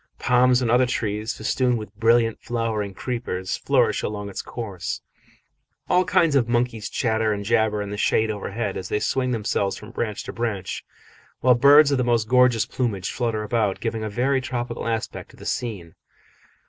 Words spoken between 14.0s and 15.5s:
a very tropical aspect to the